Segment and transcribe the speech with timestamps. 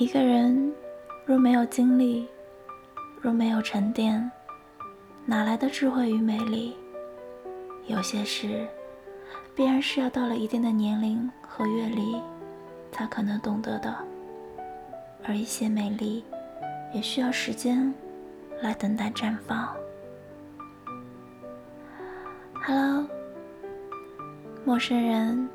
[0.00, 0.72] 一个人
[1.26, 2.26] 若没有经历，
[3.20, 4.30] 若没有沉淀，
[5.26, 6.74] 哪来的智慧与美丽？
[7.86, 8.66] 有些事，
[9.54, 12.18] 必然是要到了一定的年龄和阅历，
[12.90, 13.94] 才可能懂得的；
[15.22, 16.24] 而一些美丽，
[16.94, 17.92] 也需要时间
[18.62, 19.68] 来等待绽放。
[22.54, 23.04] Hello，
[24.64, 25.46] 陌生人，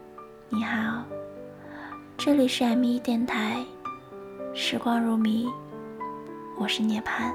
[0.49, 1.03] 你好，
[2.15, 3.65] 这里是 M 一电台。
[4.57, 5.51] 时光如迷，
[6.57, 7.29] 我是涅槃。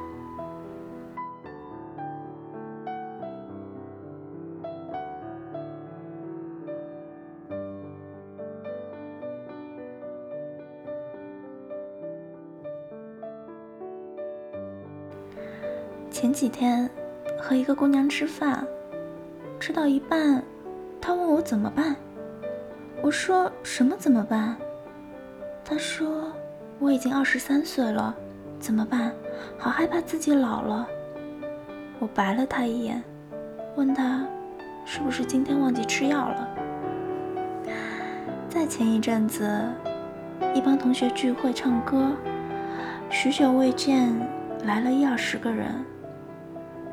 [16.10, 16.88] 前几天
[17.38, 18.66] 和一个姑娘吃饭，
[19.60, 20.42] 吃到一半，
[21.02, 21.94] 她问我怎么办，
[23.02, 24.56] 我说什么怎么办？
[25.62, 26.32] 她说。
[26.80, 28.16] 我已经二十三岁了，
[28.58, 29.12] 怎么办？
[29.58, 30.88] 好害怕自己老了。
[31.98, 33.02] 我白了他一眼，
[33.76, 34.26] 问他
[34.86, 36.48] 是不是今天忘记吃药了。
[38.48, 39.62] 在前一阵子，
[40.54, 42.12] 一帮同学聚会唱歌，
[43.10, 44.10] 许久未见，
[44.64, 45.84] 来了一二十个人，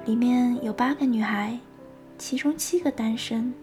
[0.05, 1.57] 里面有八个女孩，
[2.17, 3.53] 其中七个单身。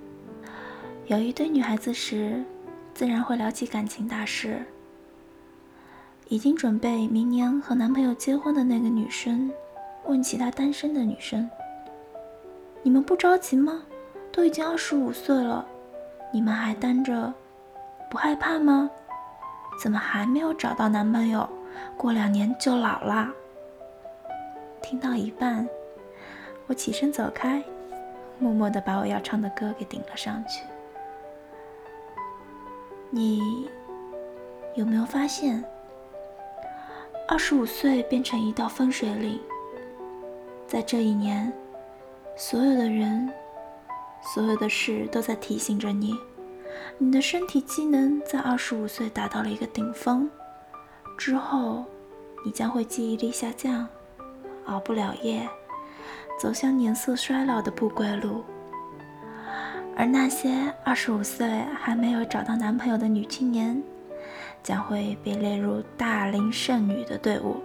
[1.06, 2.42] 有一堆女孩子时，
[2.94, 4.64] 自然会聊起感情大事。
[6.28, 9.50] 已经准备明年和男朋友结婚的那个女生，
[10.04, 11.48] 问其他单身的女生
[12.82, 13.82] ：“你们不着急吗？
[14.32, 15.64] 都已经二十五岁了，
[16.32, 17.32] 你们还单着，
[18.10, 18.90] 不害怕吗？
[19.80, 21.48] 怎么还没有找到男朋友？
[21.96, 23.30] 过两年就老啦？”
[24.80, 25.68] 听到一半，
[26.66, 27.62] 我起身走开，
[28.38, 30.64] 默默地把我要唱的歌给顶了上去。
[33.10, 33.68] 你
[34.74, 35.62] 有没有发现？
[37.26, 39.40] 二十五岁变成一道分水岭，
[40.66, 41.50] 在这一年，
[42.36, 43.30] 所有的人、
[44.22, 46.14] 所有的事都在提醒着你，
[46.98, 50.28] 你的身体机能在二十五岁达到了一个顶峰，
[51.16, 51.84] 之后，
[52.44, 53.88] 你将会记忆力下降，
[54.66, 55.48] 熬不了夜，
[56.38, 58.44] 走向年色衰老的不归路。
[59.96, 60.54] 而那些
[60.84, 61.48] 二十五岁
[61.80, 63.82] 还没有找到男朋友的女青年。
[64.64, 67.62] 将会被列入大龄剩女的队伍。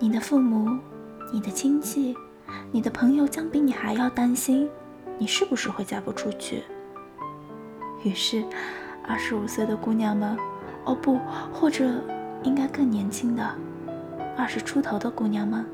[0.00, 0.76] 你的父母、
[1.32, 2.16] 你的亲戚、
[2.72, 4.68] 你的朋友将比你还要担心，
[5.16, 6.64] 你是不是会嫁不出去。
[8.02, 8.44] 于是，
[9.06, 10.36] 二十五岁的姑娘们，
[10.84, 11.20] 哦不，
[11.52, 11.88] 或者
[12.42, 13.48] 应该更年轻的，
[14.36, 15.64] 二十出头的姑娘们，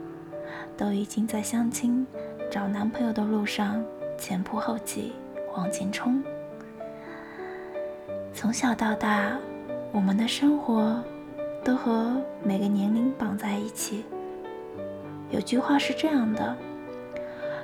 [0.77, 2.07] 都已经在相亲、
[2.51, 3.83] 找男朋友的路上
[4.19, 5.15] 前仆后继
[5.57, 6.23] 往前冲。
[8.35, 9.39] 从小到大。
[9.93, 11.03] 我们的生活
[11.65, 14.05] 都和每个年龄绑在一起。
[15.31, 16.57] 有句话是这样的：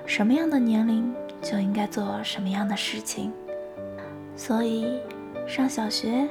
[0.06, 3.32] 什么样的年龄就应该做什么样的事情。
[4.34, 4.98] 所以，
[5.46, 6.26] 上小学，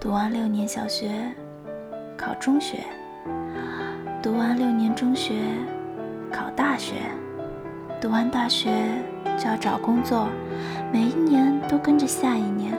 [0.00, 1.10] 读完六年小学，
[2.16, 2.78] 考中学；
[4.22, 5.34] 读完六年中学，
[6.30, 6.94] 考大学；
[8.00, 8.70] 读完大学
[9.38, 10.28] 就要找工作，
[10.92, 12.76] 每一年都跟着下一年，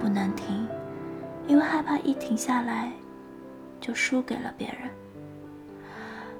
[0.00, 0.51] 不能停。
[1.52, 2.90] 因为害怕一停下来，
[3.78, 4.88] 就输给了别人，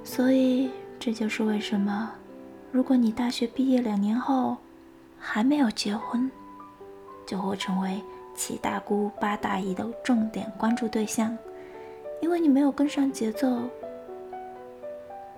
[0.03, 2.11] 所以这就是为什么，
[2.71, 4.57] 如果你大学毕业两年后
[5.19, 6.31] 还没有结婚，
[7.27, 8.01] 就会成为
[8.33, 11.37] 七大姑八大姨的重点关注对象，
[12.19, 13.47] 因为你没有跟上节奏。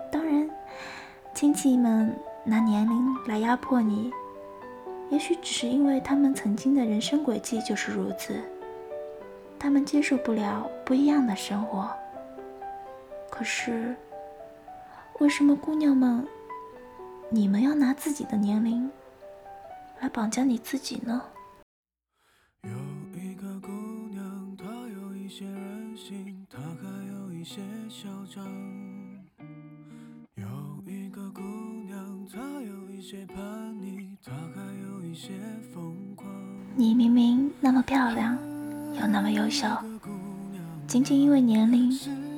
[0.10, 0.50] 当然，
[1.34, 4.10] 亲戚们拿年龄来压迫你，
[5.10, 8.40] 也许只是因为他们曾经的人生轨迹就是如此。
[9.66, 11.90] 他们接受不了不一样的生活。
[13.32, 13.96] 可是，
[15.18, 16.24] 为什么姑娘们，
[17.32, 18.88] 你们要拿自己的年龄
[20.00, 21.20] 来绑架你自己呢？
[22.62, 22.70] 有
[23.20, 23.72] 一个姑
[24.12, 27.60] 娘，她有一些任性，她还有一些
[27.90, 28.46] 嚣张。
[30.36, 30.46] 有
[30.86, 31.42] 一个姑
[31.88, 33.36] 娘，她有一些叛
[33.82, 35.32] 逆，她还有一些
[35.74, 36.30] 疯狂。
[36.76, 38.38] 你明明那么漂亮。
[39.00, 39.68] 又那么优秀，
[40.88, 41.92] 仅仅因为年龄，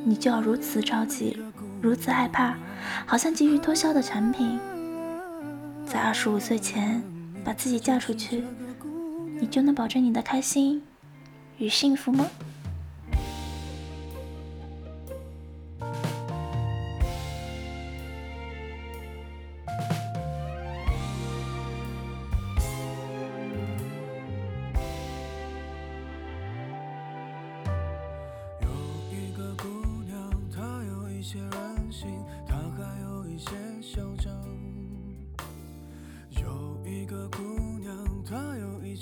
[0.03, 1.37] 你就要如此着急，
[1.81, 2.55] 如此害怕，
[3.05, 4.59] 好像急于脱销的产品。
[5.85, 7.01] 在二十五岁前
[7.45, 8.43] 把自己嫁出去，
[9.39, 10.81] 你就能保证你的开心
[11.57, 12.25] 与幸福吗？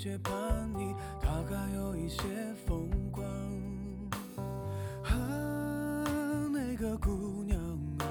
[0.06, 0.32] 些叛
[0.78, 2.22] 逆，他还有一些
[2.64, 3.26] 疯狂。
[5.02, 5.10] 啊，
[6.52, 7.58] 那个姑娘
[7.98, 8.06] 啊，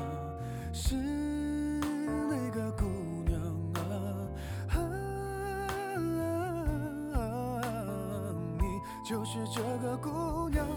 [0.73, 2.83] 是那个姑
[3.25, 3.39] 娘
[3.75, 4.75] 啊，
[7.15, 7.17] 啊，
[8.59, 8.65] 你
[9.09, 10.67] 就是这个姑娘。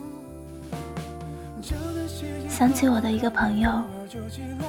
[2.49, 3.83] 想起我的一个朋友，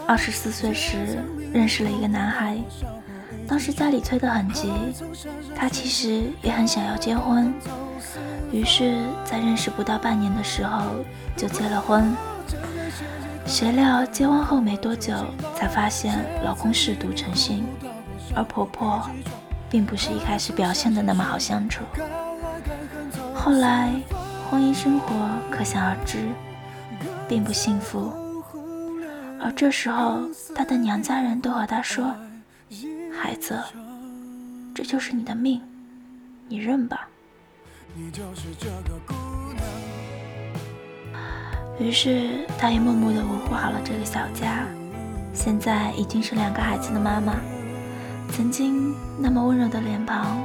[0.08, 0.98] 二十四岁时
[1.54, 2.60] 认识了一个男孩，
[3.50, 4.72] 当时家里催得很急，
[5.56, 7.52] 他其实也很想要结婚，
[8.52, 10.86] 于是，在认识不到半年的时候
[11.36, 12.16] 就结了婚。
[13.48, 15.16] 谁料结婚后没多久，
[15.56, 17.66] 才发现老公嗜赌成性，
[18.36, 19.10] 而婆婆
[19.70, 21.84] 并不是一开始表现的那么好相处。
[23.34, 23.92] 后来
[24.50, 25.08] 婚姻生活
[25.50, 26.20] 可想而知。
[27.30, 28.12] 并不幸福，
[29.40, 30.22] 而这时候，
[30.56, 32.12] 他的娘家人都和他说
[33.20, 33.62] ：“孩子，
[34.74, 35.62] 这就是你的命，
[36.48, 37.08] 你认吧。”
[41.80, 44.66] 于是，他也默默地维护好了这个小家。
[45.34, 47.36] 现在已经是两个孩子的妈妈，
[48.32, 50.38] 曾经那么温柔的脸庞，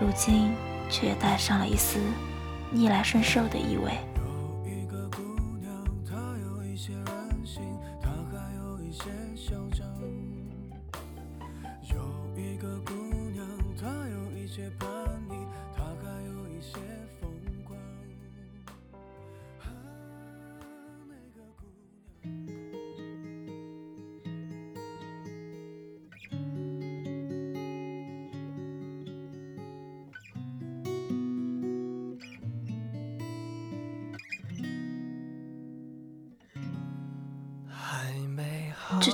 [0.00, 0.52] 如今
[0.88, 1.98] 却也带上了一丝
[2.70, 3.92] 逆来顺受的意味。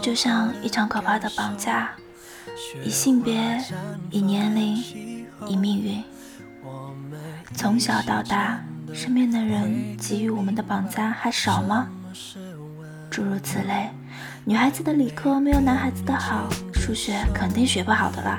[0.05, 1.91] 就像一场可怕的绑架，
[2.85, 3.59] 以性别、
[4.11, 4.77] 以年龄、
[5.49, 6.05] 以命运。
[7.55, 8.63] 从小到大，
[8.93, 11.89] 身边的人给予我们的绑架还少吗？
[13.11, 13.89] 诸如此类。
[14.45, 18.39] 女孩子的理科没有男孩子的好，数学肯定学不好的啦。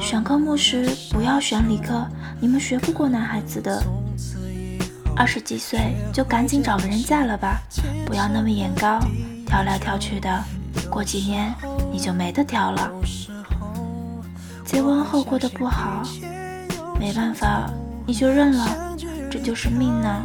[0.00, 2.08] 选科目时不要选理科，
[2.40, 3.84] 你们学不过男孩子的。
[5.14, 7.60] 二十几岁就赶紧找个人嫁了吧，
[8.06, 8.98] 不要那么眼高。
[9.48, 10.44] 挑来挑去的，
[10.90, 11.54] 过几年
[11.90, 12.92] 你就没得挑了。
[14.62, 16.02] 结婚后过得不好，
[17.00, 17.70] 没办法，
[18.06, 18.94] 你就认了，
[19.30, 20.22] 这就是命呢。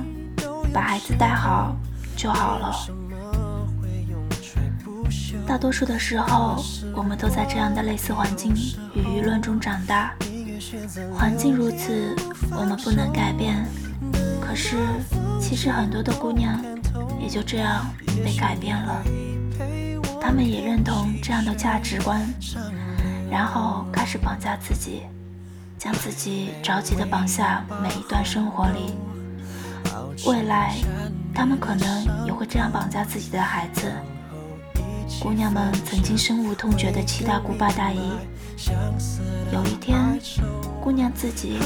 [0.73, 1.73] 把孩子带好
[2.17, 2.75] 就好了。
[5.47, 6.61] 大多数的时候，
[6.93, 8.53] 我们都在这样的类似环境
[8.93, 10.13] 与舆论中长大。
[11.17, 12.13] 环境如此，
[12.51, 13.65] 我们不能改变。
[14.41, 14.75] 可是，
[15.39, 16.61] 其实很多的姑娘。
[17.19, 17.87] 也就这样
[18.21, 19.03] 被改变了，
[20.21, 22.21] 他们也认同这样的价值观，
[23.29, 25.03] 然后开始绑架自己，
[25.77, 28.93] 将自己着急的绑下每一段生活里。
[30.25, 30.75] 未来，
[31.33, 33.91] 他们可能也会这样绑架自己的孩子。
[35.19, 38.11] 姑娘们曾经深恶痛绝的七大姑八大姨，
[39.51, 40.19] 有一天，
[40.81, 41.59] 姑娘自己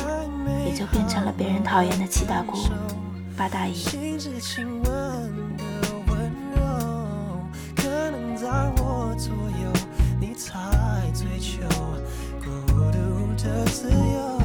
[0.65, 2.57] 也就变成了别人讨厌的七大姑
[3.36, 3.74] 八大姨。
[8.47, 9.73] 在我左右，
[10.21, 10.57] 你才
[11.13, 11.67] 追求
[12.39, 12.49] 孤
[12.93, 12.97] 独
[13.43, 14.39] 的自由。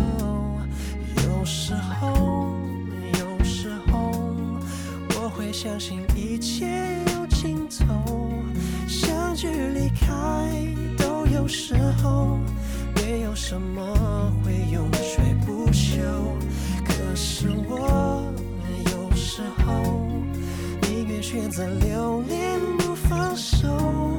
[1.24, 2.56] 有时候，
[3.20, 4.10] 有时候，
[5.10, 8.42] 我会相信一切有尽头。
[8.88, 10.50] 相聚离开
[10.98, 12.40] 都有时候，
[12.96, 16.00] 没有什么会永垂不朽。
[16.84, 18.24] 可是我
[18.90, 20.10] 有时候
[20.88, 22.58] 宁愿选择留恋
[23.32, 24.11] 不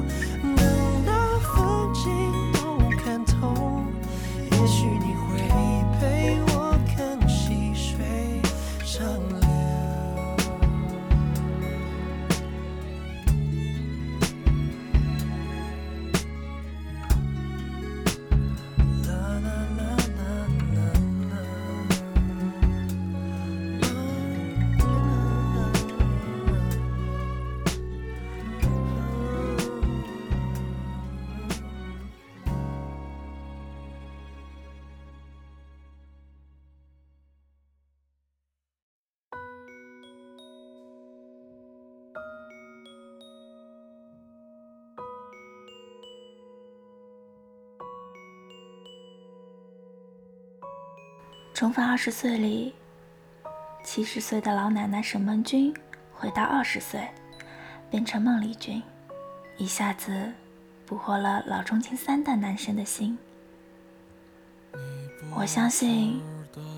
[51.54, 52.74] 重返二十岁里，
[53.84, 55.72] 七十岁的老奶奶沈梦君
[56.12, 57.08] 回到二十岁，
[57.88, 58.82] 变成孟丽君，
[59.56, 60.32] 一下子
[60.84, 63.16] 捕获了老中青三代男生的心。
[65.32, 66.20] 我相信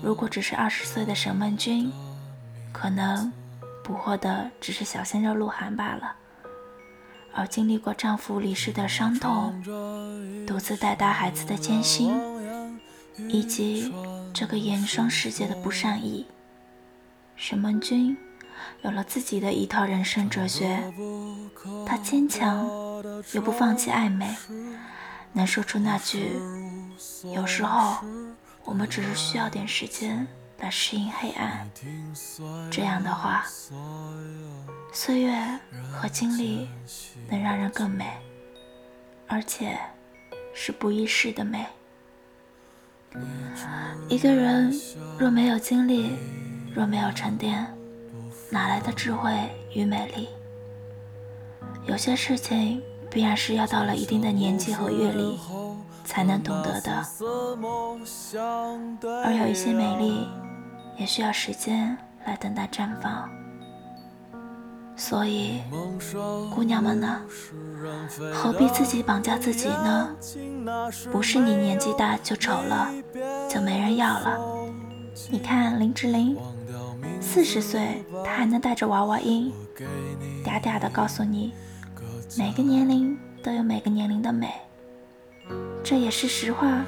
[0.03, 1.91] 如果只是二十岁的沈梦君，
[2.71, 3.33] 可能
[3.83, 6.15] 捕获的只是小鲜肉鹿晗罢了。
[7.33, 9.59] 而经历过丈夫离世的伤痛，
[10.45, 12.15] 独自带大孩子的艰辛，
[13.27, 13.91] 以及
[14.33, 16.25] 这个严霜世界的不善意，
[17.35, 18.17] 沈梦君
[18.81, 20.79] 有了自己的一套人生哲学。
[21.85, 22.65] 她坚强，
[23.33, 24.35] 又不放弃爱美，
[25.33, 26.33] 能说出那句
[27.33, 28.05] “有时候
[28.63, 30.27] 我们只是需要点时间
[30.59, 31.69] 来适应黑暗”
[32.71, 33.45] 这样的话。
[34.93, 35.59] 岁月
[35.91, 36.67] 和经历
[37.29, 38.17] 能让人更美，
[39.27, 39.77] 而且
[40.53, 41.65] 是不易逝的美。
[44.07, 44.73] 一个人
[45.17, 46.11] 若没有经历，
[46.73, 47.65] 若没有沉淀，
[48.49, 49.31] 哪来的智慧
[49.73, 50.29] 与美丽？
[51.85, 55.39] 有些事情必然是要到了一定的年纪和阅历
[56.03, 57.05] 才能懂得的，
[59.23, 60.27] 而有一些美丽
[60.97, 63.29] 也需要时间来等待绽放。
[64.95, 65.61] 所以，
[66.67, 67.21] 娘们呢，
[68.33, 70.09] 何必自己绑架自己呢？
[71.11, 72.89] 不是你年纪大就丑了，
[73.49, 74.37] 就没人要了。
[75.31, 76.37] 你看林志玲，
[77.21, 79.53] 四十岁她还能带着娃娃音，
[80.43, 81.53] 嗲嗲的告诉你，
[82.37, 84.53] 每个年龄都有每个年龄的美，
[85.83, 86.83] 这也是实话，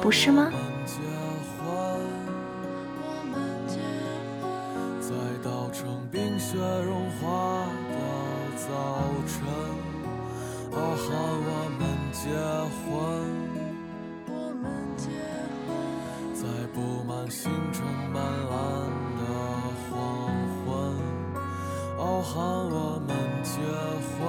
[0.00, 0.50] 不是吗？
[6.38, 7.45] 雪融化
[10.76, 11.08] 傲寒
[11.48, 12.28] 我们结
[12.84, 12.84] 婚。
[16.34, 16.42] 在
[16.74, 16.76] 布
[17.08, 18.54] 满星辰斑斓
[19.16, 19.22] 的
[19.88, 19.90] 黄
[20.66, 20.68] 昏，
[21.98, 22.34] 傲寒
[22.68, 23.10] 我们
[23.42, 23.56] 结
[24.12, 24.20] 婚。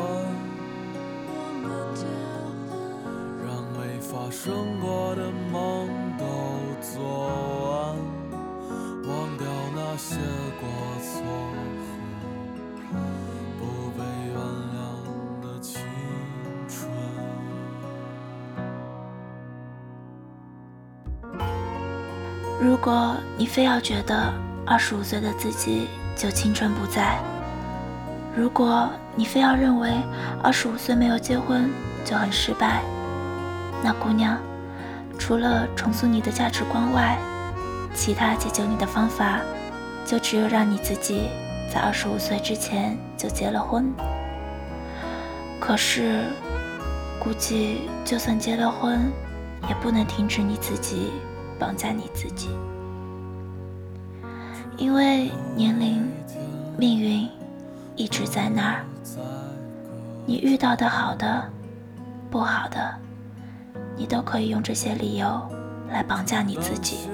[3.46, 5.77] 让没发生过的梦
[22.60, 24.34] 如果你非要觉得
[24.66, 27.20] 二十五岁的自己就青春不在，
[28.36, 29.92] 如果你非要认为
[30.42, 31.70] 二十五岁没有结婚
[32.04, 32.82] 就很失败，
[33.84, 34.40] 那姑娘，
[35.20, 37.16] 除了重塑你的价值观外，
[37.94, 39.40] 其他解救你的方法，
[40.04, 41.30] 就只有让你自己
[41.72, 43.94] 在二十五岁之前就结了婚。
[45.60, 46.24] 可是，
[47.20, 49.12] 估计就算结了婚，
[49.70, 51.12] 也不能停止你自己。
[51.60, 52.50] 绑架你自己，
[54.78, 56.08] 因为年龄、
[56.78, 57.28] 命运
[57.96, 58.86] 一直在那儿。
[60.26, 61.44] 你遇到的好的、
[62.30, 62.94] 不好的，
[63.96, 65.42] 你都可以用这些理由
[65.90, 67.10] 来绑架你自己。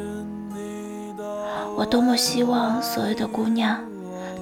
[1.76, 3.80] 我多么希望所有的姑娘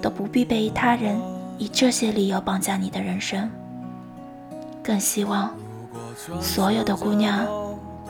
[0.01, 1.19] 都不必被他人
[1.57, 3.49] 以这些理由绑架你的人生，
[4.83, 5.53] 更希望
[6.41, 7.45] 所有的姑娘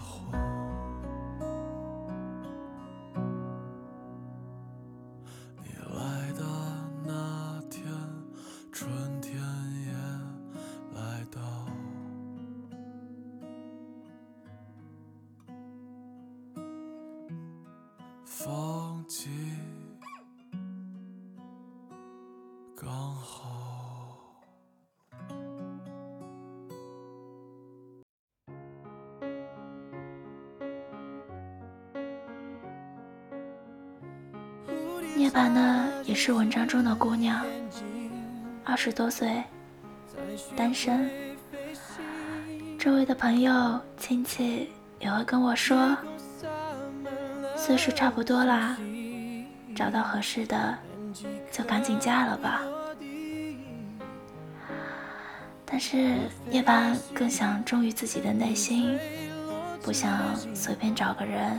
[0.00, 0.38] 火。
[5.62, 6.42] 你来的
[7.06, 7.84] 那天，
[8.72, 9.34] 春天
[9.86, 9.92] 也
[10.94, 11.40] 来到。
[18.24, 18.73] 风。
[35.24, 37.42] 涅槃呢，也是文章中的姑娘，
[38.62, 39.42] 二十多岁，
[40.54, 41.08] 单身。
[42.78, 45.96] 周围的朋友、亲戚也会跟我说，
[47.56, 48.76] 岁数差不多啦，
[49.74, 50.76] 找到合适的
[51.50, 52.60] 就赶紧嫁了吧。
[55.64, 56.18] 但是
[56.50, 58.98] 叶凡更想忠于自己的内心，
[59.80, 61.58] 不想随便找个人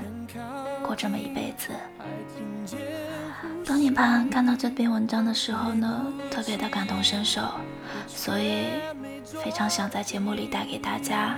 [0.84, 1.72] 过这么一辈子。
[3.66, 7.42] 当涅槃看到这篇文章的时候呢，特别的感同身受，
[8.08, 8.66] 所以
[9.44, 11.36] 非常想在节目里带给大家，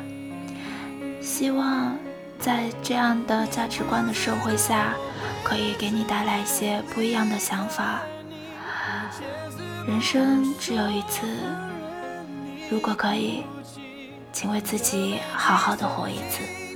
[1.21, 1.95] 希望
[2.37, 4.93] 在这样的价值观的社会下，
[5.41, 8.01] 可以给你带来一些不一样的想法。
[9.87, 11.25] 人生只有一次，
[12.69, 13.43] 如果可以，
[14.33, 16.66] 请为自己好好的活一次。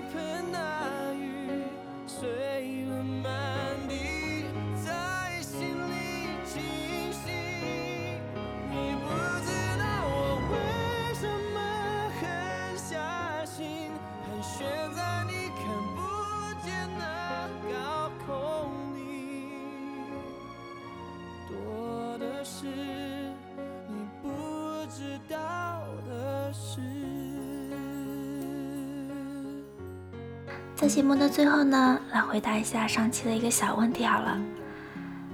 [30.76, 34.40] 在节目的最后呢，来回答一下上期的一个小问题好了，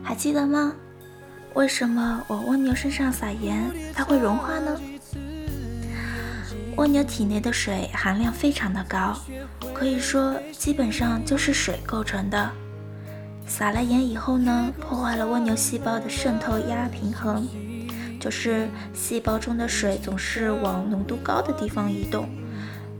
[0.03, 0.73] 还记得吗？
[1.53, 4.79] 为什么我蜗牛身上撒盐它会融化呢？
[6.75, 9.17] 蜗牛体内的水含量非常的高，
[9.73, 12.51] 可以说基本上就是水构成的。
[13.47, 17.47] 撒了盐以后呢，破坏了蜗牛细胞的渗透压平衡，
[18.19, 22.27] 就是细胞中的水总是往浓度高的地方移动。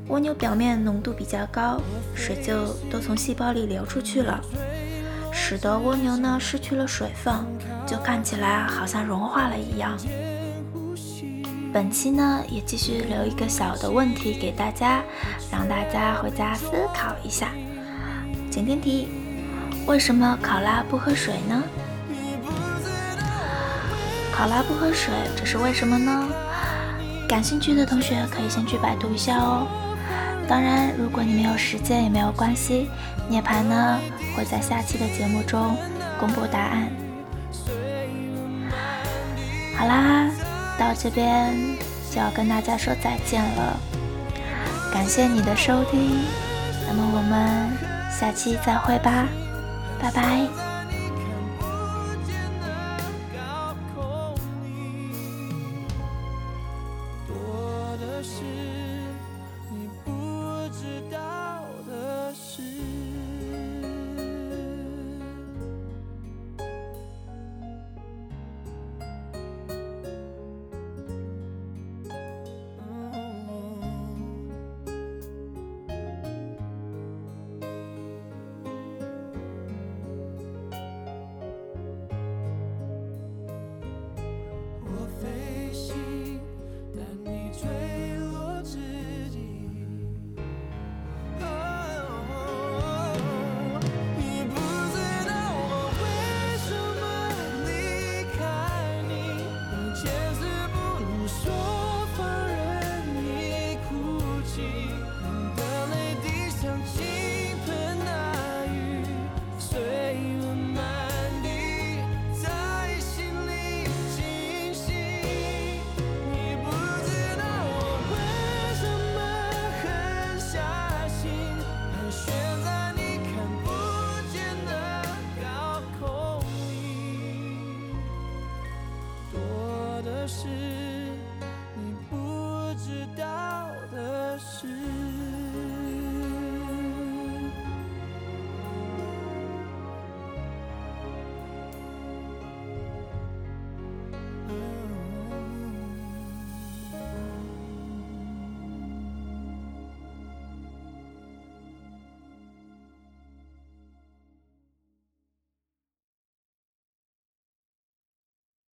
[0.07, 1.81] 蜗牛表面浓度比较高，
[2.15, 4.39] 水就都从细胞里流出去了，
[5.33, 7.33] 使得蜗牛呢失去了水分，
[7.85, 9.97] 就看起来好像融化了一样。
[11.73, 15.03] 本期呢也继续留一个小的问题给大家，
[15.51, 17.49] 让大家回家思考一下。
[18.49, 19.09] 请听题：
[19.85, 21.61] 为什么考拉不喝水呢？
[24.37, 26.29] 好啦不喝水，这是为什么呢？
[27.27, 29.65] 感兴趣的同学可以先去百度一下哦。
[30.47, 32.87] 当然，如果你没有时间也没有关系，
[33.27, 33.99] 涅槃呢
[34.35, 35.75] 会在下期的节目中
[36.19, 36.87] 公布答案。
[39.75, 40.29] 好啦，
[40.77, 41.51] 到这边
[42.11, 43.75] 就要跟大家说再见了，
[44.93, 46.19] 感谢你的收听，
[46.87, 47.75] 那么我们
[48.11, 49.25] 下期再会吧，
[49.99, 50.66] 拜拜。